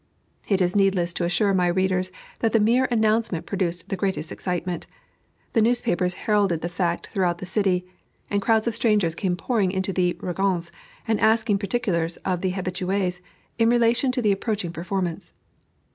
[0.47, 4.87] It is needless to assure my readers that the mere announcement produced the greatest excitement;
[5.53, 7.85] the newspapers heralded the fact throughout the city,
[8.27, 10.71] and crowds of strangers came pouring into the Régence,
[11.07, 13.19] and asking particulars of the habitués
[13.59, 15.33] in relation to the approaching performance.